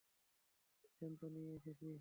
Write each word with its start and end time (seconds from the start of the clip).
সিদ্ধান্ত 0.79 1.21
নিয়ে 1.35 1.47
নিয়েছি। 1.47 1.89